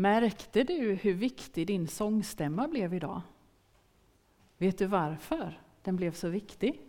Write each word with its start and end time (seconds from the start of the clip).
Märkte 0.00 0.64
du 0.64 0.94
hur 0.94 1.14
viktig 1.14 1.66
din 1.66 1.88
sångstämma 1.88 2.68
blev 2.68 2.94
idag? 2.94 3.22
Vet 4.58 4.78
du 4.78 4.86
varför 4.86 5.60
den 5.82 5.96
blev 5.96 6.12
så 6.12 6.28
viktig? 6.28 6.80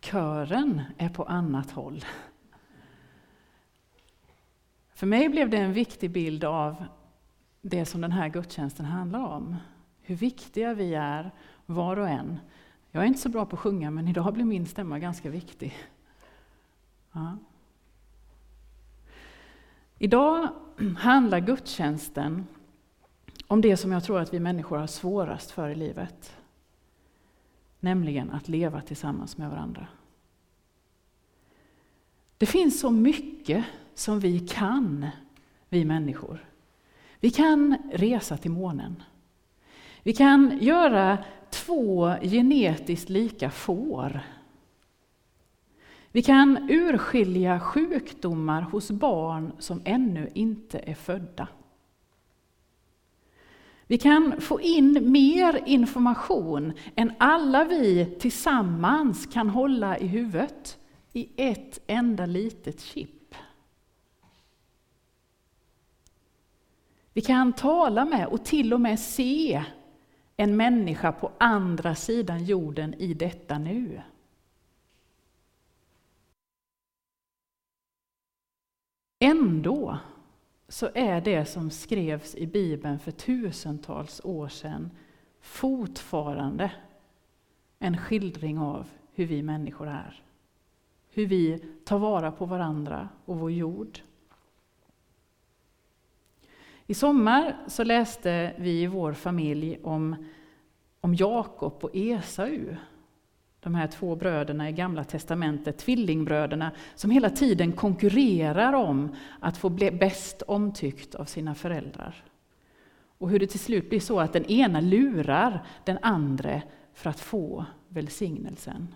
Kören 0.00 0.82
är 0.98 1.08
på 1.08 1.24
annat 1.24 1.70
håll. 1.70 2.04
För 4.92 5.06
mig 5.06 5.28
blev 5.28 5.50
det 5.50 5.56
en 5.56 5.72
viktig 5.72 6.10
bild 6.10 6.44
av 6.44 6.84
det 7.60 7.86
som 7.86 8.00
den 8.00 8.12
här 8.12 8.28
gudstjänsten 8.28 8.86
handlar 8.86 9.20
om. 9.20 9.56
Hur 10.00 10.16
viktiga 10.16 10.74
vi 10.74 10.94
är, 10.94 11.30
var 11.66 11.96
och 11.96 12.08
en. 12.08 12.40
Jag 12.90 13.02
är 13.02 13.06
inte 13.06 13.20
så 13.20 13.28
bra 13.28 13.46
på 13.46 13.56
att 13.56 13.60
sjunga, 13.60 13.90
men 13.90 14.08
idag 14.08 14.34
blir 14.34 14.44
min 14.44 14.66
stämma 14.66 14.98
ganska 14.98 15.30
viktig. 15.30 15.76
Ja. 17.12 17.36
Idag 20.02 20.48
handlar 20.98 21.40
gudstjänsten 21.40 22.46
om 23.46 23.60
det 23.60 23.76
som 23.76 23.92
jag 23.92 24.04
tror 24.04 24.20
att 24.20 24.34
vi 24.34 24.40
människor 24.40 24.78
har 24.78 24.86
svårast 24.86 25.50
för 25.50 25.68
i 25.68 25.74
livet. 25.74 26.36
Nämligen 27.80 28.30
att 28.30 28.48
leva 28.48 28.80
tillsammans 28.80 29.36
med 29.36 29.50
varandra. 29.50 29.86
Det 32.38 32.46
finns 32.46 32.80
så 32.80 32.90
mycket 32.90 33.64
som 33.94 34.20
vi 34.20 34.40
kan, 34.40 35.06
vi 35.68 35.84
människor. 35.84 36.44
Vi 37.20 37.30
kan 37.30 37.76
resa 37.92 38.36
till 38.36 38.50
månen. 38.50 39.02
Vi 40.02 40.12
kan 40.12 40.58
göra 40.60 41.18
två 41.50 42.14
genetiskt 42.22 43.08
lika 43.08 43.50
får. 43.50 44.20
Vi 46.12 46.22
kan 46.22 46.70
urskilja 46.70 47.60
sjukdomar 47.60 48.62
hos 48.62 48.90
barn 48.90 49.52
som 49.58 49.82
ännu 49.84 50.30
inte 50.34 50.78
är 50.78 50.94
födda. 50.94 51.48
Vi 53.86 53.98
kan 53.98 54.40
få 54.40 54.60
in 54.60 55.12
mer 55.12 55.62
information 55.66 56.72
än 56.94 57.12
alla 57.18 57.64
vi 57.64 58.16
tillsammans 58.20 59.26
kan 59.26 59.48
hålla 59.48 59.98
i 59.98 60.06
huvudet 60.06 60.78
i 61.12 61.28
ett 61.36 61.80
enda 61.86 62.26
litet 62.26 62.80
chip. 62.80 63.34
Vi 67.12 67.20
kan 67.20 67.52
tala 67.52 68.04
med 68.04 68.26
och 68.26 68.44
till 68.44 68.74
och 68.74 68.80
med 68.80 69.00
se 69.00 69.64
en 70.36 70.56
människa 70.56 71.12
på 71.12 71.32
andra 71.38 71.94
sidan 71.94 72.44
jorden 72.44 72.94
i 72.94 73.14
detta 73.14 73.58
nu. 73.58 74.00
Ändå 79.22 79.98
så 80.68 80.88
är 80.94 81.20
det 81.20 81.44
som 81.44 81.70
skrevs 81.70 82.34
i 82.34 82.46
Bibeln 82.46 82.98
för 82.98 83.10
tusentals 83.10 84.20
år 84.24 84.48
sedan 84.48 84.90
fortfarande 85.40 86.72
en 87.78 87.98
skildring 87.98 88.58
av 88.58 88.90
hur 89.14 89.26
vi 89.26 89.42
människor 89.42 89.88
är. 89.88 90.22
Hur 91.10 91.26
vi 91.26 91.58
tar 91.84 91.98
vara 91.98 92.32
på 92.32 92.46
varandra 92.46 93.08
och 93.24 93.38
vår 93.38 93.50
jord. 93.50 94.00
I 96.86 96.94
sommar 96.94 97.56
så 97.66 97.84
läste 97.84 98.54
vi 98.58 98.82
i 98.82 98.86
vår 98.86 99.12
familj 99.12 99.80
om, 99.82 100.28
om 101.00 101.14
Jakob 101.14 101.84
och 101.84 101.90
Esau. 101.94 102.76
De 103.60 103.74
här 103.74 103.86
två 103.86 104.16
bröderna 104.16 104.68
i 104.68 104.72
Gamla 104.72 105.04
testamentet, 105.04 105.78
tvillingbröderna, 105.78 106.70
som 106.94 107.10
hela 107.10 107.30
tiden 107.30 107.72
konkurrerar 107.72 108.72
om 108.72 109.14
att 109.40 109.58
få 109.58 109.68
bli 109.68 109.90
bäst 109.90 110.42
omtyckt 110.42 111.14
av 111.14 111.24
sina 111.24 111.54
föräldrar. 111.54 112.24
Och 113.18 113.30
hur 113.30 113.38
det 113.38 113.46
till 113.46 113.60
slut 113.60 113.88
blir 113.88 114.00
så 114.00 114.20
att 114.20 114.32
den 114.32 114.44
ena 114.44 114.80
lurar 114.80 115.62
den 115.84 115.98
andra 116.02 116.62
för 116.94 117.10
att 117.10 117.20
få 117.20 117.64
välsignelsen. 117.88 118.94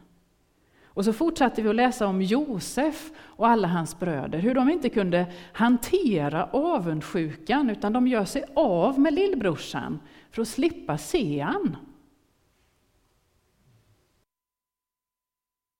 Och 0.85 1.05
så 1.05 1.13
fortsatte 1.13 1.63
vi 1.63 1.69
att 1.69 1.75
läsa 1.75 2.07
om 2.07 2.23
Josef 2.23 3.11
och 3.19 3.49
alla 3.49 3.69
hans 3.69 3.99
bröder, 3.99 4.39
hur 4.39 4.55
de 4.55 4.71
inte 4.71 4.89
kunde 4.89 5.27
hantera 5.53 6.45
avundsjukan, 6.45 7.71
utan 7.71 7.93
de 7.93 8.07
gör 8.07 8.25
sig 8.25 8.45
av 8.57 9.01
med 9.01 9.15
lillbrorsan 9.15 9.99
för 10.31 10.43
att 10.43 10.49
slippa 10.49 10.99
se 10.99 11.41
han. 11.41 11.77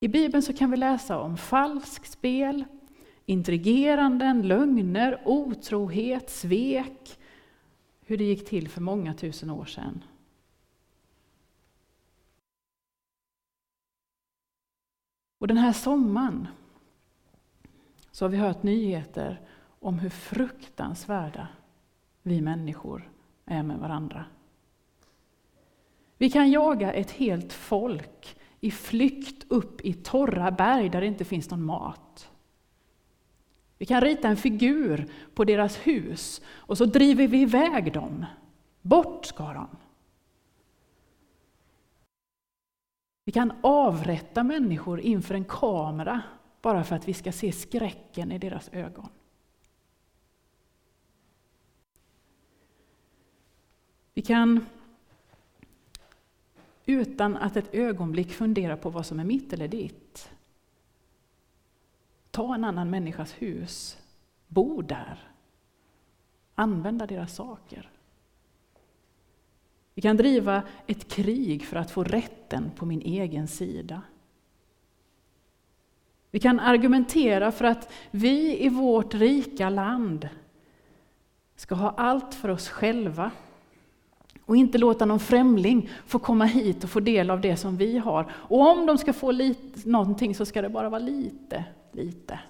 I 0.05 0.09
Bibeln 0.09 0.43
så 0.43 0.53
kan 0.53 0.71
vi 0.71 0.77
läsa 0.77 1.19
om 1.19 1.37
falskspel, 1.37 2.65
intrigeranden, 3.27 4.49
lögner, 4.49 5.23
otrohet, 5.25 6.31
svek, 6.31 7.19
hur 8.01 8.19
det 8.19 8.25
gick 8.25 8.49
till 8.49 8.69
för 8.69 8.81
många 8.81 9.15
tusen 9.15 9.51
år 9.51 9.65
sedan. 9.65 10.05
Och 15.39 15.49
den 15.49 15.57
här 15.57 15.73
sommaren 15.73 16.49
så 18.11 18.25
har 18.25 18.31
vi 18.31 18.37
hört 18.37 18.63
nyheter 18.63 19.41
om 19.81 19.99
hur 19.99 20.11
fruktansvärda 20.11 21.49
vi 22.23 22.41
människor 22.41 23.11
är 23.45 23.63
med 23.63 23.79
varandra. 23.79 24.25
Vi 26.19 26.31
kan 26.31 26.51
jaga 26.51 26.93
ett 26.93 27.11
helt 27.11 27.53
folk 27.53 28.37
i 28.65 28.71
flykt 28.71 29.45
upp 29.49 29.81
i 29.81 29.93
torra 29.93 30.51
berg 30.51 30.89
där 30.89 31.01
det 31.01 31.07
inte 31.07 31.25
finns 31.25 31.51
någon 31.51 31.65
mat. 31.65 32.31
Vi 33.79 33.87
kan 33.87 34.01
rita 34.01 34.29
en 34.29 34.37
figur 34.37 35.07
på 35.35 35.45
deras 35.45 35.77
hus 35.77 36.43
och 36.47 36.79
så 36.79 36.85
driver 36.85 37.29
vi 37.29 37.41
iväg 37.41 37.93
dem. 37.93 38.27
Bort 38.83 39.27
ska 39.27 39.53
de. 39.53 39.67
Vi 43.25 43.33
kan 43.33 43.53
avrätta 43.61 44.43
människor 44.43 45.01
inför 45.01 45.35
en 45.35 45.45
kamera 45.45 46.23
bara 46.63 46.85
för 46.85 46.97
att 46.97 47.09
vi 47.09 47.15
ska 47.15 47.33
se 47.33 47.53
skräcken 47.53 48.33
i 48.33 48.39
deras 48.39 48.69
ögon. 48.73 49.09
Vi 54.15 54.23
kan 54.23 54.67
utan 56.87 57.37
att 57.37 57.57
ett 57.57 57.75
ögonblick 57.75 58.33
fundera 58.33 58.77
på 58.77 58.91
vad 58.91 59.07
som 59.07 59.21
är 59.21 59.25
mitt 59.25 59.53
eller 59.53 59.69
ditt 59.69 60.31
ta 62.35 62.55
en 62.55 62.65
annan 62.65 62.91
människas 62.91 63.33
hus, 63.33 63.99
bo 64.49 64.83
där, 64.83 65.19
använda 66.55 67.07
deras 67.07 67.35
saker. 67.35 67.91
Vi 69.95 70.03
kan 70.03 70.17
driva 70.17 70.63
ett 70.87 71.09
krig 71.09 71.65
för 71.65 71.77
att 71.77 71.91
få 71.91 72.05
rätten 72.05 72.71
på 72.77 72.87
min 72.87 73.01
egen 73.01 73.49
sida. 73.49 74.03
Vi 76.31 76.41
kan 76.41 76.61
argumentera 76.61 77.53
för 77.53 77.65
att 77.65 77.93
vi 78.11 78.65
i 78.65 78.69
vårt 78.69 79.15
rika 79.15 79.71
land 79.71 80.29
ska 81.57 81.75
ha 81.75 81.91
allt 81.91 82.35
för 82.35 82.49
oss 82.49 82.69
själva 82.69 83.31
och 84.47 84.57
inte 84.57 84.79
låta 84.79 85.05
någon 85.05 85.21
främling 85.21 85.91
få 86.07 86.19
komma 86.19 86.45
hit 86.45 86.85
och 86.85 86.91
få 86.91 87.01
del 87.01 87.31
av 87.31 87.41
det 87.41 87.57
som 87.57 87.77
vi 87.77 87.99
har. 87.99 88.33
Och 88.33 88.71
om 88.71 88.87
de 88.87 88.99
ska 88.99 89.13
få 89.13 89.31
lite, 89.31 89.89
någonting 89.89 90.35
så 90.35 90.47
ska 90.47 90.63
det 90.63 90.69
bara 90.69 90.89
vara 90.89 90.99
lite, 90.99 91.65
lite. 91.93 92.41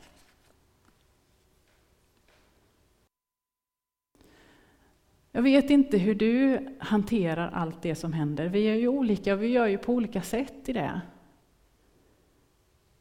Jag 5.33 5.43
vet 5.43 5.71
inte 5.71 5.99
hur 5.99 6.15
du 6.15 6.67
hanterar 6.79 7.51
allt 7.51 7.83
det 7.83 7.95
som 7.95 8.13
händer. 8.13 8.47
Vi 8.47 8.65
är 8.65 8.75
ju 8.75 8.89
olika, 8.89 9.37
vi 9.37 9.47
gör 9.47 9.67
ju 9.67 9.79
på 9.79 9.93
olika 9.93 10.23
sätt 10.23 10.69
i 10.69 10.73
det. 10.73 11.01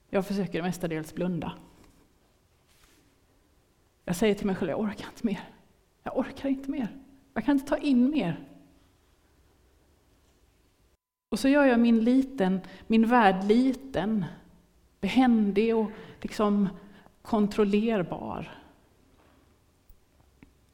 Jag 0.10 0.28
försöker 0.28 0.62
mestadels 0.62 1.14
blunda. 1.14 1.54
Jag 4.06 4.16
säger 4.16 4.36
till 4.36 4.48
mig 4.48 4.56
själv, 4.56 4.72
jag 4.72 4.80
orkar 4.80 5.08
inte 5.08 5.26
mer. 5.26 5.50
Jag 6.04 6.18
orkar 6.18 6.50
inte 6.50 6.72
mer. 6.72 6.88
Jag 7.34 7.46
kan 7.46 7.56
inte 7.56 7.68
ta 7.68 7.78
in 7.78 8.10
mer. 8.10 8.53
Och 11.34 11.40
så 11.40 11.48
gör 11.48 11.66
jag 11.66 11.80
min, 11.80 12.04
liten, 12.04 12.62
min 12.88 13.08
värld 13.08 13.44
liten, 13.44 14.26
behändig 15.00 15.76
och 15.76 15.92
liksom 16.22 16.70
kontrollerbar. 17.22 18.62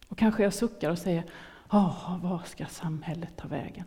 Och 0.07 0.17
kanske 0.17 0.43
jag 0.43 0.53
suckar 0.53 0.89
och 0.89 0.97
säger, 0.97 1.23
oh, 1.69 2.17
vad 2.23 2.47
ska 2.47 2.65
samhället 2.65 3.37
ta 3.37 3.47
vägen? 3.47 3.85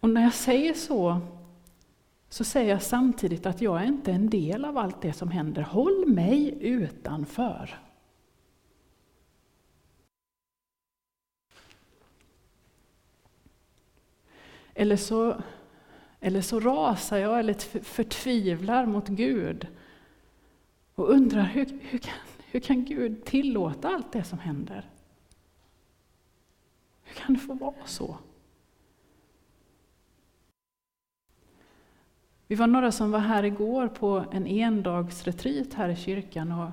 Och 0.00 0.10
när 0.10 0.22
jag 0.22 0.34
säger 0.34 0.74
så, 0.74 1.20
så 2.28 2.44
säger 2.44 2.70
jag 2.70 2.82
samtidigt 2.82 3.46
att 3.46 3.60
jag 3.60 3.82
är 3.82 3.86
inte 3.86 4.12
en 4.12 4.30
del 4.30 4.64
av 4.64 4.78
allt 4.78 5.02
det 5.02 5.12
som 5.12 5.30
händer. 5.30 5.62
Håll 5.62 6.06
mig 6.06 6.54
utanför. 6.60 7.78
Eller 14.74 14.96
så, 14.96 15.36
eller 16.20 16.40
så 16.40 16.60
rasar 16.60 17.18
jag 17.18 17.38
eller 17.38 17.82
förtvivlar 17.82 18.86
mot 18.86 19.08
Gud 19.08 19.66
och 20.94 21.10
undrar 21.10 21.44
hur, 21.44 21.78
hur, 21.80 21.98
kan, 21.98 22.14
Hur 22.52 22.60
kan 22.60 22.84
Gud 22.84 23.24
tillåta 23.24 23.88
allt 23.88 24.12
det 24.12 24.24
som 24.24 24.38
händer? 24.38 24.90
Hur 27.02 27.14
kan 27.14 27.34
det 27.34 27.40
få 27.40 27.54
vara 27.54 27.86
så? 27.86 28.18
Vi 32.46 32.54
var 32.54 32.66
några 32.66 32.92
som 32.92 33.10
var 33.10 33.18
här 33.18 33.42
igår 33.42 33.88
på 33.88 34.24
en 34.32 34.46
endagsretreat 34.46 35.74
här 35.74 35.88
i 35.88 35.96
kyrkan 35.96 36.52
och, 36.52 36.70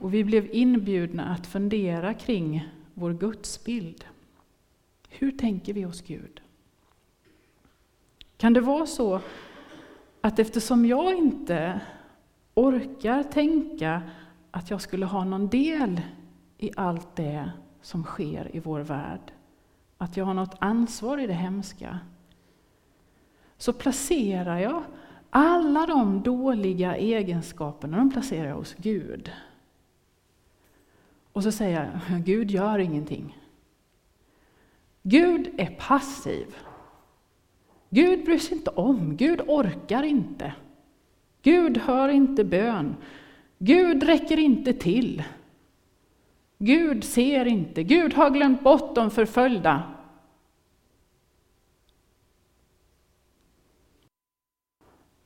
och 0.00 0.14
vi 0.14 0.24
blev 0.24 0.54
inbjudna 0.54 1.24
att 1.24 1.46
fundera 1.46 2.14
kring 2.14 2.68
vår 2.94 3.12
gudsbild. 3.12 4.04
Hur 5.08 5.30
tänker 5.30 5.72
vi 5.72 5.84
oss 5.84 6.02
Gud? 6.02 6.40
Kan 8.38 8.52
det 8.52 8.60
vara 8.60 8.86
så 8.86 9.20
att 10.20 10.38
eftersom 10.38 10.86
jag 10.86 11.14
inte 11.14 11.80
orkar 12.54 13.22
tänka 13.22 14.02
att 14.50 14.70
jag 14.70 14.80
skulle 14.80 15.06
ha 15.06 15.24
någon 15.24 15.48
del 15.48 16.00
i 16.58 16.70
allt 16.76 17.16
det 17.16 17.50
som 17.82 18.04
sker 18.04 18.56
i 18.56 18.60
vår 18.60 18.80
värld, 18.80 19.32
att 19.98 20.16
jag 20.16 20.24
har 20.24 20.34
något 20.34 20.56
ansvar 20.58 21.18
i 21.18 21.26
det 21.26 21.32
hemska, 21.32 21.98
så 23.56 23.72
placerar 23.72 24.58
jag 24.58 24.82
alla 25.30 25.86
de 25.86 26.22
dåliga 26.22 26.96
egenskaperna 26.96 27.96
de 27.96 28.10
placerar 28.10 28.48
jag 28.48 28.56
hos 28.56 28.74
Gud. 28.74 29.32
Och 31.32 31.42
så 31.42 31.52
säger 31.52 32.00
jag, 32.08 32.24
Gud 32.24 32.50
gör 32.50 32.78
ingenting. 32.78 33.38
Gud 35.02 35.54
är 35.58 35.76
passiv. 35.78 36.56
Gud 37.90 38.24
bryr 38.24 38.38
sig 38.38 38.56
inte 38.56 38.70
om, 38.70 39.16
Gud 39.16 39.40
orkar 39.40 40.02
inte. 40.02 40.54
Gud 41.42 41.78
hör 41.78 42.08
inte 42.08 42.44
bön. 42.44 42.96
Gud 43.58 44.02
räcker 44.02 44.38
inte 44.38 44.72
till. 44.72 45.22
Gud 46.58 47.04
ser 47.04 47.44
inte, 47.44 47.82
Gud 47.82 48.14
har 48.14 48.30
glömt 48.30 48.62
bort 48.62 48.94
de 48.94 49.10
förföljda. 49.10 49.94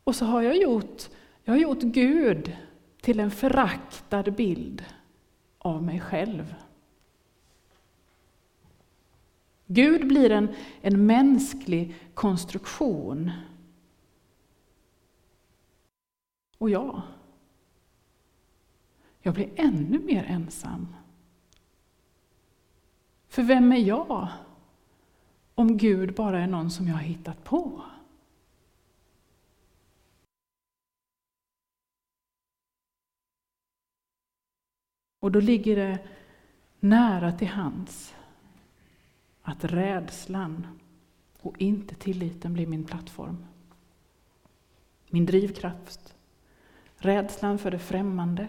Och 0.04 0.16
så 0.16 0.24
har 0.24 0.42
jag 0.42 0.56
gjort, 0.56 1.02
jag 1.44 1.52
har 1.52 1.58
gjort 1.58 1.80
Gud 1.82 2.56
till 3.00 3.20
en 3.20 3.30
föraktad 3.30 4.22
bild 4.22 4.84
av 5.58 5.82
mig 5.82 6.00
själv. 6.00 6.54
Gud 9.74 10.08
blir 10.08 10.30
en, 10.30 10.54
en 10.80 11.06
mänsklig 11.06 11.94
konstruktion. 12.14 13.30
Och 16.58 16.70
jag, 16.70 17.02
jag 19.20 19.34
blir 19.34 19.50
ännu 19.56 19.98
mer 19.98 20.24
ensam. 20.24 20.96
För 23.28 23.42
vem 23.42 23.72
är 23.72 23.76
jag 23.76 24.28
om 25.54 25.76
Gud 25.76 26.14
bara 26.14 26.40
är 26.40 26.46
någon 26.46 26.70
som 26.70 26.88
jag 26.88 26.94
har 26.94 27.02
hittat 27.02 27.44
på? 27.44 27.82
Och 35.20 35.32
då 35.32 35.40
ligger 35.40 35.76
det 35.76 35.98
nära 36.80 37.32
till 37.32 37.48
hands 37.48 38.14
att 39.42 39.64
rädslan 39.64 40.66
och 41.40 41.58
inte 41.58 41.94
tilliten 41.94 42.52
blir 42.52 42.66
min 42.66 42.84
plattform. 42.84 43.44
Min 45.10 45.26
drivkraft. 45.26 46.14
Rädslan 46.96 47.58
för 47.58 47.70
det 47.70 47.78
främmande. 47.78 48.48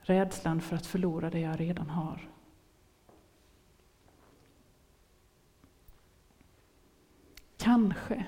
Rädslan 0.00 0.60
för 0.60 0.76
att 0.76 0.86
förlora 0.86 1.30
det 1.30 1.40
jag 1.40 1.60
redan 1.60 1.90
har. 1.90 2.28
Kanske, 7.56 8.26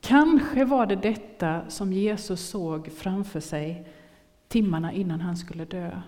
kanske 0.00 0.64
var 0.64 0.86
det 0.86 0.96
detta 0.96 1.70
som 1.70 1.92
Jesus 1.92 2.48
såg 2.48 2.92
framför 2.92 3.40
sig 3.40 3.88
timmarna 4.48 4.92
innan 4.92 5.20
han 5.20 5.36
skulle 5.36 5.64
dö. 5.64 6.02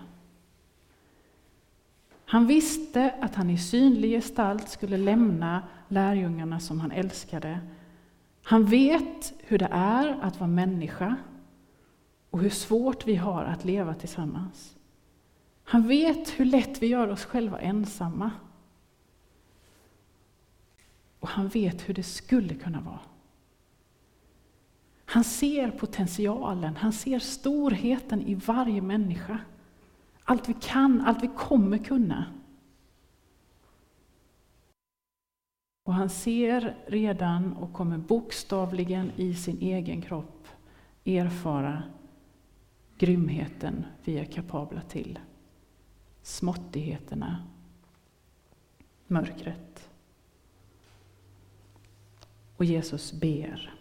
Han 2.33 2.47
visste 2.47 3.15
att 3.21 3.35
han 3.35 3.49
i 3.49 3.57
synlig 3.57 4.11
gestalt 4.11 4.69
skulle 4.69 4.97
lämna 4.97 5.67
lärjungarna 5.87 6.59
som 6.59 6.79
han 6.79 6.91
älskade. 6.91 7.59
Han 8.43 8.65
vet 8.65 9.33
hur 9.39 9.57
det 9.57 9.69
är 9.71 10.19
att 10.21 10.39
vara 10.39 10.49
människa 10.49 11.15
och 12.29 12.39
hur 12.39 12.49
svårt 12.49 13.07
vi 13.07 13.15
har 13.15 13.43
att 13.43 13.65
leva 13.65 13.93
tillsammans. 13.93 14.75
Han 15.63 15.87
vet 15.87 16.29
hur 16.29 16.45
lätt 16.45 16.81
vi 16.81 16.87
gör 16.87 17.07
oss 17.07 17.25
själva 17.25 17.59
ensamma. 17.59 18.31
Och 21.19 21.29
han 21.29 21.47
vet 21.47 21.89
hur 21.89 21.93
det 21.93 22.03
skulle 22.03 22.55
kunna 22.55 22.81
vara. 22.81 22.99
Han 25.05 25.23
ser 25.23 25.71
potentialen, 25.71 26.75
han 26.75 26.93
ser 26.93 27.19
storheten 27.19 28.21
i 28.21 28.35
varje 28.35 28.81
människa. 28.81 29.39
Allt 30.23 30.49
vi 30.49 30.55
kan, 30.61 31.01
allt 31.01 31.23
vi 31.23 31.29
kommer 31.37 31.77
kunna. 31.77 32.25
Och 35.83 35.93
han 35.93 36.09
ser 36.09 36.77
redan 36.87 37.53
och 37.53 37.73
kommer 37.73 37.97
bokstavligen 37.97 39.11
i 39.15 39.33
sin 39.33 39.57
egen 39.61 40.01
kropp 40.01 40.47
erfara 41.05 41.83
grymheten 42.97 43.85
vi 44.03 44.19
är 44.19 44.25
kapabla 44.25 44.81
till. 44.81 45.19
Småttigheterna, 46.21 47.47
mörkret. 49.07 49.89
Och 52.57 52.65
Jesus 52.65 53.13
ber. 53.13 53.73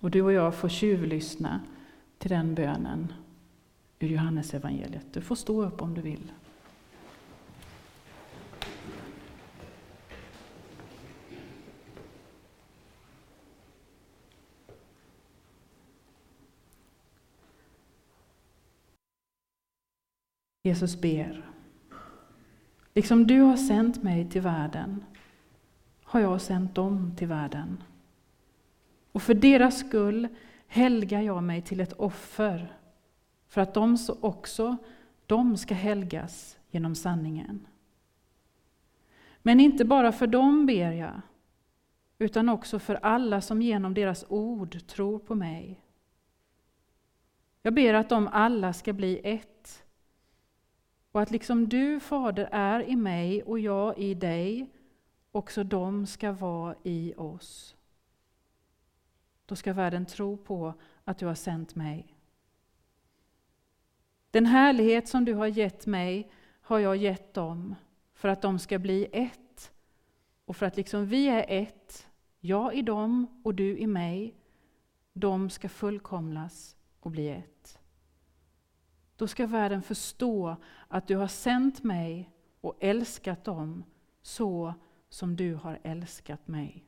Och 0.00 0.10
du 0.10 0.22
och 0.22 0.32
jag 0.32 0.54
får 0.54 0.68
tjuvlyssna 0.68 1.60
till 2.18 2.30
den 2.30 2.54
bönen 2.54 3.12
ur 3.98 4.08
Johannes 4.08 4.54
evangeliet. 4.54 5.12
Du 5.12 5.20
får 5.20 5.34
stå 5.34 5.64
upp 5.64 5.82
om 5.82 5.94
du 5.94 6.00
vill. 6.00 6.32
Jesus 20.62 21.00
ber. 21.00 21.50
Liksom 22.94 23.26
du 23.26 23.40
har 23.40 23.56
sänt 23.56 24.02
mig 24.02 24.30
till 24.30 24.42
världen 24.42 25.04
har 26.06 26.20
jag 26.20 26.40
sänt 26.40 26.74
dem 26.74 27.12
till 27.16 27.28
världen. 27.28 27.82
Och 29.12 29.22
för 29.22 29.34
deras 29.34 29.78
skull 29.78 30.28
helgar 30.66 31.20
jag 31.20 31.42
mig 31.42 31.62
till 31.62 31.80
ett 31.80 31.92
offer, 31.92 32.76
för 33.48 33.60
att 33.60 33.74
de 33.74 33.98
också 34.20 34.76
de 35.26 35.56
ska 35.56 35.74
helgas 35.74 36.58
genom 36.70 36.94
sanningen. 36.94 37.66
Men 39.42 39.60
inte 39.60 39.84
bara 39.84 40.12
för 40.12 40.26
dem 40.26 40.66
ber 40.66 40.92
jag, 40.92 41.20
utan 42.18 42.48
också 42.48 42.78
för 42.78 42.94
alla 42.94 43.40
som 43.40 43.62
genom 43.62 43.94
deras 43.94 44.24
ord 44.28 44.86
tror 44.86 45.18
på 45.18 45.34
mig. 45.34 45.80
Jag 47.62 47.74
ber 47.74 47.94
att 47.94 48.08
de 48.08 48.28
alla 48.28 48.72
ska 48.72 48.92
bli 48.92 49.20
ett, 49.24 49.84
och 51.12 51.22
att 51.22 51.30
liksom 51.30 51.68
du, 51.68 52.00
Fader, 52.00 52.48
är 52.52 52.88
i 52.88 52.96
mig 52.96 53.42
och 53.42 53.58
jag 53.58 53.98
i 53.98 54.14
dig, 54.14 54.70
också 55.32 55.64
de 55.64 56.06
ska 56.06 56.32
vara 56.32 56.74
i 56.82 57.14
oss. 57.16 57.75
Då 59.46 59.56
ska 59.56 59.72
världen 59.72 60.06
tro 60.06 60.36
på 60.36 60.74
att 61.04 61.18
du 61.18 61.26
har 61.26 61.34
sänt 61.34 61.74
mig. 61.74 62.16
Den 64.30 64.46
härlighet 64.46 65.08
som 65.08 65.24
du 65.24 65.34
har 65.34 65.46
gett 65.46 65.86
mig 65.86 66.30
har 66.60 66.78
jag 66.78 66.96
gett 66.96 67.34
dem 67.34 67.74
för 68.14 68.28
att 68.28 68.42
de 68.42 68.58
ska 68.58 68.78
bli 68.78 69.08
ett. 69.12 69.72
Och 70.44 70.56
för 70.56 70.66
att 70.66 70.76
liksom 70.76 71.06
vi 71.06 71.28
är 71.28 71.44
ett, 71.48 72.08
jag 72.40 72.74
i 72.74 72.82
dem 72.82 73.40
och 73.44 73.54
du 73.54 73.78
i 73.78 73.86
mig, 73.86 74.34
de 75.12 75.50
ska 75.50 75.68
fullkomlas 75.68 76.76
och 77.00 77.10
bli 77.10 77.28
ett. 77.28 77.78
Då 79.16 79.26
ska 79.26 79.46
världen 79.46 79.82
förstå 79.82 80.56
att 80.88 81.06
du 81.06 81.16
har 81.16 81.28
sänt 81.28 81.82
mig 81.82 82.30
och 82.60 82.76
älskat 82.80 83.44
dem 83.44 83.84
så 84.22 84.74
som 85.08 85.36
du 85.36 85.54
har 85.54 85.78
älskat 85.82 86.48
mig. 86.48 86.85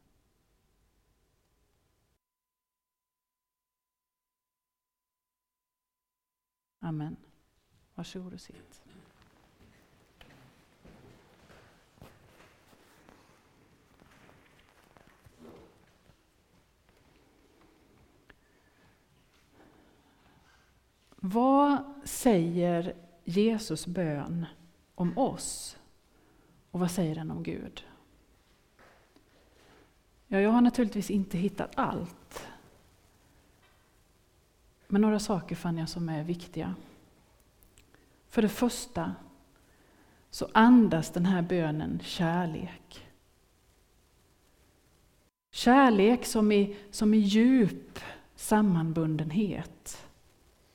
Amen. 6.81 7.17
Varsågod 7.95 8.33
och 8.35 8.41
sitt. 8.41 8.83
Vad 21.21 21.83
säger 22.05 22.95
Jesus 23.25 23.87
bön 23.87 24.47
om 24.95 25.19
oss? 25.19 25.79
Och 26.71 26.81
vad 26.81 26.91
säger 26.91 27.15
den 27.15 27.31
om 27.31 27.43
Gud? 27.43 27.85
Ja, 30.27 30.41
jag 30.41 30.51
har 30.51 30.61
naturligtvis 30.61 31.11
inte 31.11 31.39
hittat 31.39 31.71
allt. 31.75 32.18
Men 34.89 35.01
några 35.01 35.19
saker 35.19 35.57
fann 35.57 35.79
jag 35.79 35.89
som 35.89 36.09
är 36.09 36.25
viktiga. 36.25 36.75
För 38.29 38.43
det 38.43 38.49
första 38.49 39.15
så 40.31 40.49
andas 40.53 41.11
den 41.11 41.27
här 41.27 41.43
bönen 41.43 42.01
kärlek. 42.03 43.07
Kärlek 45.51 46.25
som 46.27 46.53
i, 46.53 46.77
som 46.91 47.15
i 47.15 47.19
djup 47.19 47.99
sammanbundenhet, 48.35 50.07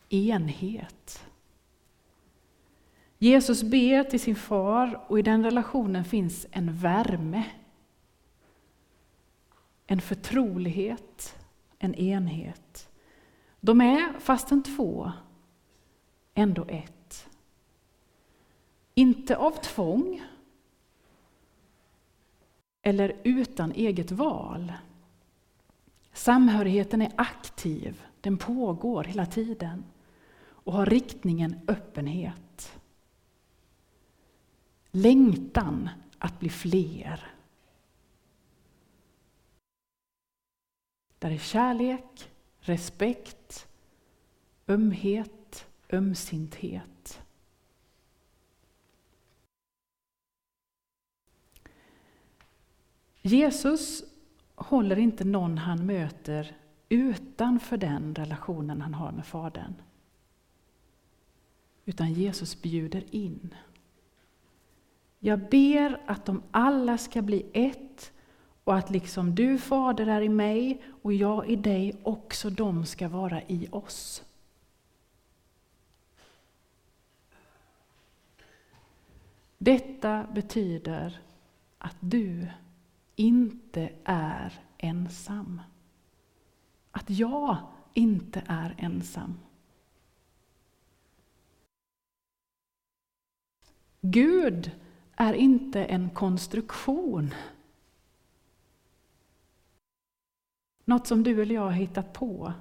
enhet. 0.09 1.25
Jesus 3.17 3.63
ber 3.63 4.03
till 4.03 4.19
sin 4.19 4.35
far 4.35 5.05
och 5.07 5.19
i 5.19 5.21
den 5.21 5.43
relationen 5.43 6.05
finns 6.05 6.47
en 6.51 6.73
värme. 6.77 7.43
En 9.87 10.01
förtrolighet, 10.01 11.35
en 11.79 11.95
enhet. 11.95 12.89
De 13.65 13.81
är, 13.81 14.19
fastän 14.19 14.63
två, 14.63 15.11
ändå 16.33 16.65
ett. 16.67 17.29
Inte 18.93 19.37
av 19.37 19.51
tvång 19.51 20.23
eller 22.81 23.21
utan 23.23 23.71
eget 23.71 24.11
val. 24.11 24.73
Samhörigheten 26.13 27.01
är 27.01 27.11
aktiv, 27.15 28.03
den 28.21 28.37
pågår 28.37 29.03
hela 29.03 29.25
tiden 29.25 29.83
och 30.43 30.73
har 30.73 30.85
riktningen 30.85 31.59
öppenhet. 31.67 32.79
Längtan 34.91 35.89
att 36.17 36.39
bli 36.39 36.49
fler. 36.49 37.33
Där 41.19 41.31
är 41.31 41.37
kärlek, 41.37 42.32
respekt, 42.65 43.67
ömhet, 44.67 45.67
ömsinthet. 45.91 47.21
Jesus 53.21 54.03
håller 54.55 54.99
inte 54.99 55.23
någon 55.23 55.57
han 55.57 55.85
möter 55.85 56.55
utanför 56.89 57.77
den 57.77 58.15
relationen 58.15 58.81
han 58.81 58.93
har 58.93 59.11
med 59.11 59.25
Fadern. 59.25 59.73
Utan 61.85 62.13
Jesus 62.13 62.61
bjuder 62.61 63.15
in. 63.15 63.55
Jag 65.19 65.39
ber 65.49 66.01
att 66.05 66.25
de 66.25 66.43
alla 66.51 66.97
ska 66.97 67.21
bli 67.21 67.45
ett 67.53 68.13
och 68.63 68.75
att 68.75 68.89
liksom 68.89 69.35
du 69.35 69.57
Fader 69.57 70.07
är 70.07 70.21
i 70.21 70.29
mig 70.29 70.81
och 71.01 71.13
jag 71.13 71.49
i 71.49 71.55
dig, 71.55 71.95
också 72.03 72.49
de 72.49 72.85
ska 72.85 73.09
vara 73.09 73.41
i 73.41 73.67
oss. 73.71 74.23
Detta 79.57 80.27
betyder 80.33 81.21
att 81.77 81.95
du 81.99 82.47
inte 83.15 83.89
är 84.03 84.61
ensam. 84.77 85.61
Att 86.91 87.09
jag 87.09 87.57
inte 87.93 88.43
är 88.47 88.75
ensam. 88.77 89.39
Gud 94.01 94.71
är 95.15 95.33
inte 95.33 95.85
en 95.85 96.09
konstruktion. 96.09 97.33
Något 100.85 101.07
som 101.07 101.23
du 101.23 101.41
eller 101.41 101.55
jag 101.55 101.61
har 101.61 101.71
hittat 101.71 102.13
på. 102.13 102.53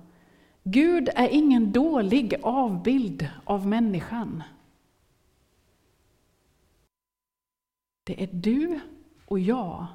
Gud 0.63 1.09
är 1.15 1.29
ingen 1.29 1.73
dålig 1.73 2.35
avbild 2.43 3.29
av 3.45 3.67
människan. 3.67 4.43
Det 8.05 8.23
är 8.23 8.29
du 8.33 8.81
och 9.27 9.39
jag 9.39 9.87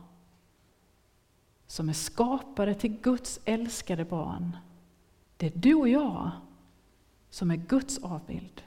som 1.68 1.90
är 1.90 1.94
skapade 1.94 2.74
till 2.74 2.98
Guds 2.98 3.40
älskade 3.46 4.06
barn. 4.06 4.58
Det 5.38 5.46
är 5.46 5.60
du 5.60 5.76
och 5.76 5.90
jag 5.90 6.32
som 7.30 7.52
är 7.52 7.56
Guds 7.56 7.98
avbild. 7.98 8.64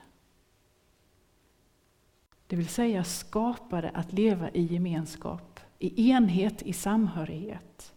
Det 2.46 2.56
vill 2.56 2.68
säga 2.68 3.04
skapade 3.04 3.90
att 3.90 4.12
leva 4.12 4.50
i 4.50 4.62
gemenskap, 4.62 5.60
i 5.78 6.10
enhet, 6.10 6.62
i 6.62 6.72
samhörighet. 6.72 7.94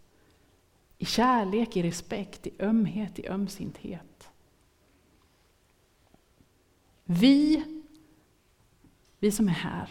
I 0.98 1.06
kärlek, 1.06 1.78
i 1.78 1.84
respekt, 1.84 2.48
i 2.48 2.52
ömhet, 2.60 3.20
i 3.20 3.28
ömsinthet. 3.28 4.30
Vi, 7.06 7.64
vi 9.20 9.32
som 9.32 9.48
är 9.48 9.52
här, 9.52 9.90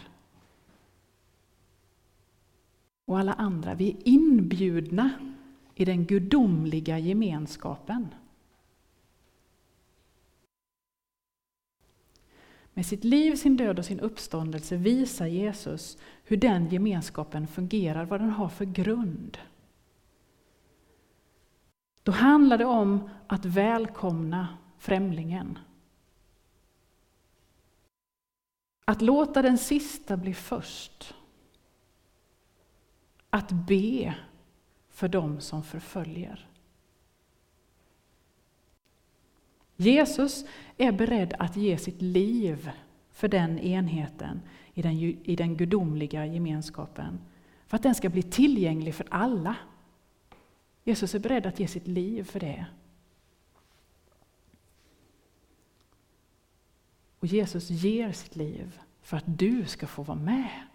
och 3.05 3.19
alla 3.19 3.33
andra, 3.33 3.73
vi 3.73 3.89
är 3.89 4.07
inbjudna 4.07 5.09
i 5.75 5.85
den 5.85 6.05
gudomliga 6.05 6.99
gemenskapen. 6.99 8.07
Med 12.73 12.85
sitt 12.85 13.03
liv, 13.03 13.35
sin 13.35 13.57
död 13.57 13.79
och 13.79 13.85
sin 13.85 13.99
uppståndelse 13.99 14.77
visar 14.77 15.27
Jesus 15.27 15.97
hur 16.23 16.37
den 16.37 16.69
gemenskapen 16.69 17.47
fungerar, 17.47 18.05
vad 18.05 18.21
den 18.21 18.29
har 18.29 18.49
för 18.49 18.65
grund. 18.65 19.37
Då 22.03 22.11
handlar 22.11 22.57
det 22.57 22.65
om 22.65 23.09
att 23.27 23.45
välkomna 23.45 24.57
främlingen. 24.77 25.59
Att 28.85 29.01
låta 29.01 29.41
den 29.41 29.57
sista 29.57 30.17
bli 30.17 30.33
först. 30.33 31.13
Att 33.29 33.51
be 33.51 34.15
för 34.89 35.07
dem 35.07 35.41
som 35.41 35.63
förföljer. 35.63 36.47
Jesus 39.75 40.45
är 40.77 40.91
beredd 40.91 41.33
att 41.39 41.55
ge 41.55 41.77
sitt 41.77 42.01
liv 42.01 42.71
för 43.11 43.27
den 43.27 43.59
enheten 43.59 44.41
i 44.73 44.81
den, 44.81 44.93
i 45.23 45.35
den 45.35 45.57
gudomliga 45.57 46.25
gemenskapen. 46.25 47.19
För 47.67 47.75
att 47.75 47.83
den 47.83 47.95
ska 47.95 48.09
bli 48.09 48.23
tillgänglig 48.23 48.95
för 48.95 49.07
alla. 49.09 49.55
Jesus 50.83 51.15
är 51.15 51.19
beredd 51.19 51.45
att 51.45 51.59
ge 51.59 51.67
sitt 51.67 51.87
liv 51.87 52.23
för 52.23 52.39
det. 52.39 52.65
Och 57.19 57.27
Jesus 57.27 57.69
ger 57.69 58.11
sitt 58.11 58.35
liv 58.35 58.79
för 59.01 59.17
att 59.17 59.23
du 59.25 59.65
ska 59.65 59.87
få 59.87 60.03
vara 60.03 60.17
med. 60.17 60.67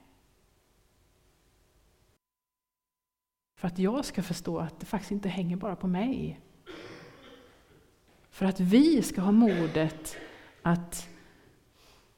För 3.55 3.69
att 3.69 3.79
jag 3.79 4.05
ska 4.05 4.23
förstå 4.23 4.59
att 4.59 4.81
det 4.81 4.87
faktiskt 4.87 5.13
inte 5.13 5.29
hänger 5.29 5.57
bara 5.57 5.77
på 5.77 5.87
mig. 5.87 6.41
För 8.31 8.47
att 8.47 8.61
vi 8.61 9.03
ska 9.03 9.21
ha 9.21 9.33
modet 9.33 10.17
att 10.63 11.09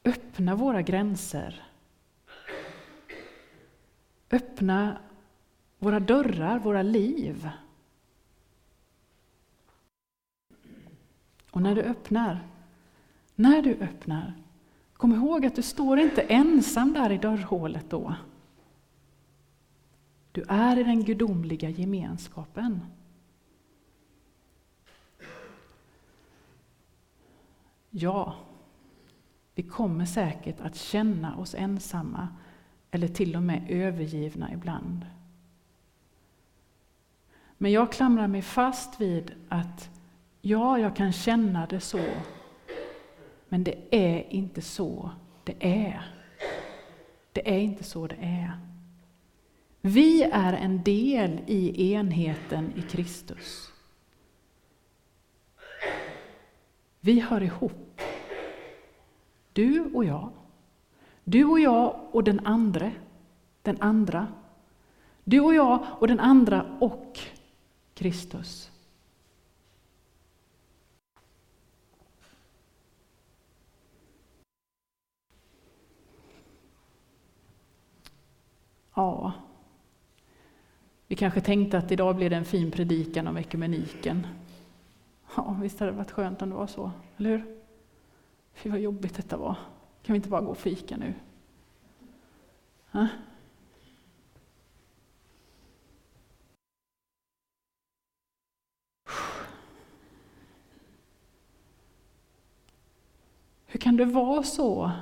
öppna 0.04 0.54
våra 0.54 0.82
gränser. 0.82 1.64
Öppna 4.30 4.98
våra 5.78 6.00
dörrar, 6.00 6.58
våra 6.58 6.82
liv. 6.82 7.50
Och 11.50 11.62
när 11.62 11.74
du 11.74 11.82
öppnar, 11.82 12.40
när 13.34 13.62
du 13.62 13.74
öppnar, 13.74 14.34
kom 14.92 15.12
ihåg 15.14 15.46
att 15.46 15.56
du 15.56 15.62
står 15.62 15.98
inte 15.98 16.22
ensam 16.22 16.92
där 16.92 17.12
i 17.12 17.18
dörrhålet 17.18 17.90
då. 17.90 18.14
Du 20.32 20.44
är 20.48 20.78
i 20.78 20.84
den 20.84 21.04
gudomliga 21.04 21.68
gemenskapen. 21.68 22.80
Ja, 27.90 28.34
vi 29.54 29.62
kommer 29.62 30.04
säkert 30.04 30.60
att 30.60 30.76
känna 30.76 31.36
oss 31.36 31.54
ensamma 31.54 32.28
eller 32.90 33.08
till 33.08 33.36
och 33.36 33.42
med 33.42 33.66
övergivna 33.70 34.52
ibland. 34.52 35.06
Men 37.58 37.72
jag 37.72 37.92
klamrar 37.92 38.28
mig 38.28 38.42
fast 38.42 39.00
vid 39.00 39.32
att 39.48 39.90
ja, 40.40 40.78
jag 40.78 40.96
kan 40.96 41.12
känna 41.12 41.66
det 41.66 41.80
så, 41.80 42.04
men 43.48 43.64
det 43.64 43.74
är 43.90 44.32
inte 44.32 44.62
så 44.62 45.10
det 45.44 45.54
är. 45.60 46.14
Det 47.32 47.50
är 47.50 47.58
inte 47.58 47.84
så 47.84 48.06
det 48.06 48.16
är. 48.20 48.58
Vi 49.80 50.22
är 50.22 50.52
en 50.52 50.82
del 50.82 51.40
i 51.46 51.92
enheten 51.92 52.72
i 52.76 52.82
Kristus. 52.82 53.72
Vi 57.00 57.20
hör 57.20 57.42
ihop. 57.42 58.00
Du 59.52 59.80
och 59.94 60.04
jag. 60.04 60.30
Du 61.24 61.44
och 61.44 61.60
jag 61.60 62.00
och 62.12 62.24
den 62.24 62.46
andre. 62.46 62.92
Den 63.62 63.76
andra. 63.80 64.26
Du 65.24 65.40
och 65.40 65.54
jag 65.54 65.86
och 65.98 66.08
den 66.08 66.20
andra 66.20 66.76
och 66.80 67.18
Kristus. 67.94 68.70
Ja, 78.94 79.32
vi 81.06 81.16
kanske 81.16 81.40
tänkte 81.40 81.78
att 81.78 81.92
idag 81.92 82.16
blir 82.16 82.30
det 82.30 82.36
en 82.36 82.44
fin 82.44 82.70
predikan 82.70 83.26
om 83.26 83.36
ekumeniken. 83.36 84.26
Ja, 85.36 85.56
visst 85.62 85.80
hade 85.80 85.92
det 85.92 85.96
varit 85.98 86.10
skönt 86.10 86.42
om 86.42 86.50
det 86.50 86.56
var 86.56 86.66
så, 86.66 86.90
eller 87.16 87.30
hur? 87.30 87.56
Fy 88.52 88.70
vad 88.70 88.80
jobbigt 88.80 89.16
detta 89.16 89.36
var. 89.36 89.56
Kan 90.02 90.12
vi 90.12 90.16
inte 90.16 90.28
bara 90.28 90.40
gå 90.40 90.50
och 90.50 90.58
fika 90.58 90.96
nu? 90.96 91.14
Ha? 92.90 93.08
Hur 103.66 103.80
kan 103.80 103.96
det 103.96 104.04
vara 104.04 104.42
så 104.42 104.92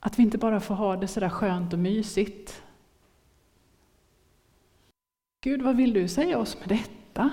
att 0.00 0.18
vi 0.18 0.22
inte 0.22 0.38
bara 0.38 0.60
får 0.60 0.74
ha 0.74 0.96
det 0.96 1.08
sådär 1.08 1.28
skönt 1.28 1.72
och 1.72 1.78
mysigt? 1.78 2.62
Gud, 5.40 5.62
vad 5.62 5.76
vill 5.76 5.92
du 5.92 6.08
säga 6.08 6.38
oss 6.38 6.56
med 6.60 6.68
detta? 6.68 7.30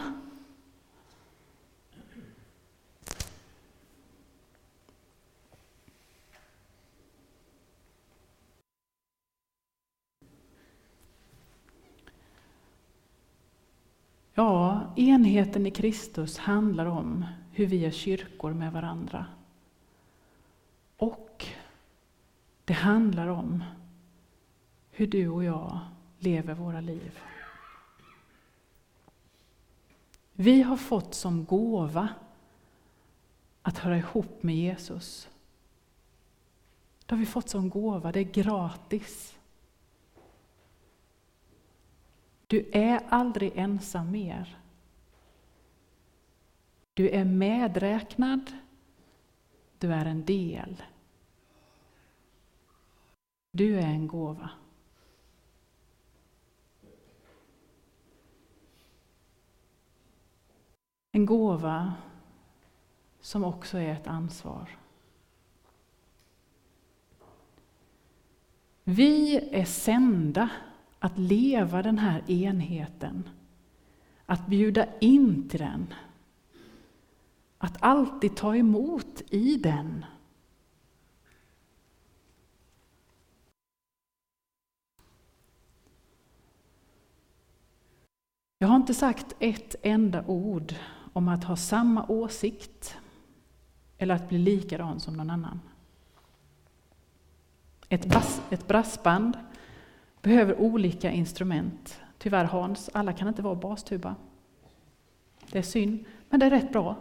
Ja, 14.33 14.81
enheten 14.95 15.65
i 15.65 15.71
Kristus 15.71 16.37
handlar 16.37 16.85
om 16.85 17.25
hur 17.51 17.65
vi 17.65 17.85
är 17.85 17.91
kyrkor 17.91 18.53
med 18.53 18.73
varandra. 18.73 19.25
Och 20.97 21.45
det 22.67 22.73
handlar 22.73 23.27
om 23.27 23.63
hur 24.91 25.07
du 25.07 25.29
och 25.29 25.43
jag 25.43 25.79
lever 26.19 26.53
våra 26.53 26.81
liv. 26.81 27.19
Vi 30.33 30.61
har 30.61 30.77
fått 30.77 31.13
som 31.13 31.45
gåva 31.45 32.09
att 33.61 33.77
höra 33.77 33.97
ihop 33.97 34.43
med 34.43 34.55
Jesus. 34.55 35.29
Det 37.05 37.15
har 37.15 37.19
vi 37.19 37.25
fått 37.25 37.49
som 37.49 37.69
gåva, 37.69 38.11
det 38.11 38.19
är 38.19 38.23
gratis. 38.23 39.37
Du 42.47 42.69
är 42.71 43.01
aldrig 43.09 43.51
ensam 43.55 44.11
mer. 44.11 44.57
Du 46.93 47.09
är 47.09 47.25
medräknad, 47.25 48.51
du 49.77 49.93
är 49.93 50.05
en 50.05 50.25
del. 50.25 50.83
Du 53.57 53.75
är 53.75 53.87
en 53.87 54.07
gåva. 54.07 54.49
En 61.11 61.25
gåva 61.25 61.93
som 63.19 63.43
också 63.43 63.77
är 63.77 63.93
ett 63.93 64.07
ansvar. 64.07 64.77
Vi 68.83 69.49
är 69.51 69.65
sända 69.65 70.49
att 70.99 71.17
leva 71.17 71.83
den 71.83 71.97
här 71.97 72.31
enheten, 72.31 73.29
att 74.25 74.47
bjuda 74.47 74.99
in 74.99 75.49
till 75.49 75.59
den, 75.59 75.93
att 77.57 77.77
alltid 77.79 78.35
ta 78.35 78.55
emot 78.55 79.21
i 79.29 79.55
den. 79.57 80.05
Jag 88.59 88.67
har 88.67 88.75
inte 88.75 88.93
sagt 88.93 89.35
ett 89.39 89.75
enda 89.81 90.23
ord 90.27 90.73
om 91.13 91.27
att 91.27 91.43
ha 91.43 91.55
samma 91.55 92.05
åsikt 92.07 92.97
eller 93.97 94.15
att 94.15 94.29
bli 94.29 94.37
likadan 94.37 94.99
som 94.99 95.13
någon 95.13 95.29
annan. 95.29 95.61
Ett, 97.89 98.05
bas, 98.05 98.41
ett 98.49 98.67
brassband 98.67 99.37
behöver 100.21 100.61
olika 100.61 101.11
instrument. 101.11 102.01
Tyvärr 102.17 102.45
Hans, 102.45 102.89
alla 102.93 103.13
kan 103.13 103.27
inte 103.27 103.41
vara 103.41 103.55
bastuba. 103.55 104.15
Det 105.51 105.57
är 105.57 105.63
synd, 105.63 106.05
men 106.29 106.39
det 106.39 106.45
är 106.45 106.49
rätt 106.49 106.71
bra. 106.71 106.95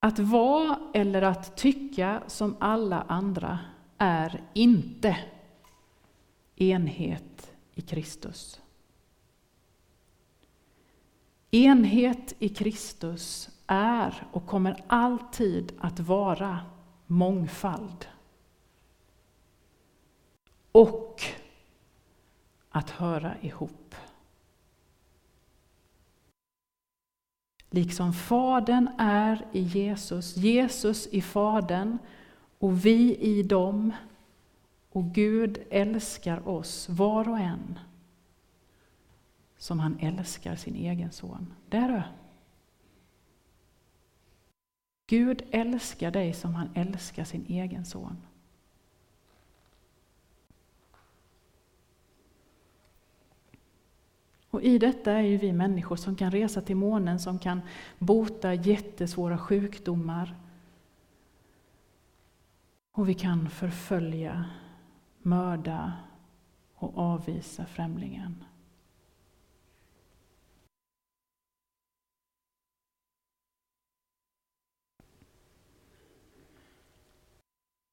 Att 0.00 0.18
vara 0.18 0.78
eller 0.94 1.22
att 1.22 1.56
tycka 1.56 2.22
som 2.26 2.56
alla 2.60 3.04
andra 3.08 3.58
är 3.98 4.42
inte 4.52 5.16
enhet 6.60 7.52
i 7.74 7.80
Kristus. 7.80 8.60
Enhet 11.50 12.34
i 12.38 12.48
Kristus 12.48 13.50
är 13.66 14.26
och 14.32 14.46
kommer 14.46 14.84
alltid 14.86 15.72
att 15.78 16.00
vara 16.00 16.60
mångfald. 17.06 18.06
Och 20.72 21.22
att 22.70 22.90
höra 22.90 23.34
ihop. 23.40 23.94
Liksom 27.70 28.12
Fadern 28.12 28.88
är 28.98 29.46
i 29.52 29.60
Jesus, 29.60 30.36
Jesus 30.36 31.06
i 31.06 31.22
Fadern 31.22 31.98
och 32.58 32.86
vi 32.86 33.16
i 33.16 33.42
dem. 33.42 33.92
Och 34.92 35.04
Gud 35.04 35.58
älskar 35.70 36.48
oss 36.48 36.88
var 36.88 37.28
och 37.28 37.38
en 37.38 37.78
som 39.56 39.78
han 39.78 39.98
älskar 40.00 40.56
sin 40.56 40.74
egen 40.74 41.12
son. 41.12 41.54
Där 41.68 41.88
du. 41.88 42.02
Gud 45.06 45.42
älskar 45.50 46.10
dig 46.10 46.32
som 46.34 46.54
han 46.54 46.68
älskar 46.74 47.24
sin 47.24 47.46
egen 47.48 47.84
son. 47.84 48.16
Och 54.50 54.62
i 54.62 54.78
detta 54.78 55.12
är 55.12 55.22
ju 55.22 55.36
vi 55.36 55.52
människor 55.52 55.96
som 55.96 56.16
kan 56.16 56.30
resa 56.30 56.60
till 56.60 56.76
månen, 56.76 57.18
som 57.18 57.38
kan 57.38 57.60
bota 57.98 58.54
jättesvåra 58.54 59.38
sjukdomar. 59.38 60.36
Och 62.92 63.08
vi 63.08 63.14
kan 63.14 63.50
förfölja, 63.50 64.44
mörda 65.22 65.92
och 66.74 66.98
avvisa 66.98 67.66
främlingen. 67.66 68.44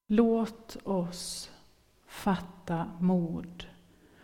Låt 0.09 0.77
oss 0.83 1.51
fatta 2.05 2.91
mod 2.99 3.65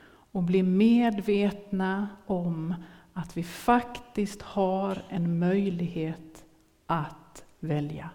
och 0.05 0.43
bli 0.43 0.63
medvetna 0.63 2.07
om 2.25 2.75
att 3.13 3.37
vi 3.37 3.43
faktiskt 3.43 4.41
har 4.41 5.01
en 5.09 5.39
möjlighet 5.39 6.45
att 6.85 7.45
välja. 7.59 8.09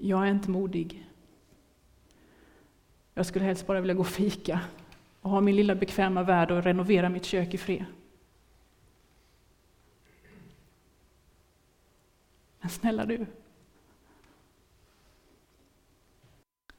Jag 0.00 0.26
är 0.26 0.30
inte 0.30 0.50
modig. 0.50 1.06
Jag 3.14 3.26
skulle 3.26 3.44
helst 3.44 3.66
bara 3.66 3.80
vilja 3.80 3.94
gå 3.94 4.00
och 4.00 4.06
fika 4.06 4.60
och 5.20 5.30
ha 5.30 5.40
min 5.40 5.56
lilla 5.56 5.74
bekväma 5.74 6.22
värld 6.22 6.50
och 6.50 6.62
renovera 6.62 7.08
mitt 7.08 7.24
kök 7.24 7.54
i 7.54 7.58
fred. 7.58 7.84
Men 12.60 12.70
snälla 12.70 13.06
du, 13.06 13.26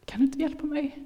kan 0.05 0.19
du 0.19 0.25
inte 0.25 0.39
hjälpa 0.39 0.65
mig? 0.65 1.05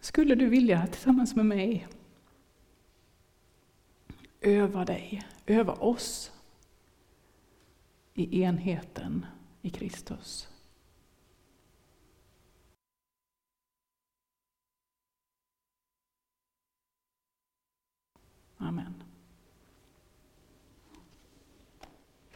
Skulle 0.00 0.34
du 0.34 0.46
vilja 0.46 0.86
tillsammans 0.86 1.36
med 1.36 1.46
mig 1.46 1.88
öva 4.40 4.84
dig, 4.84 5.22
över 5.52 5.84
oss 5.84 6.32
i 8.14 8.42
enheten 8.42 9.26
i 9.62 9.70
Kristus. 9.70 10.48
Amen. 18.58 19.01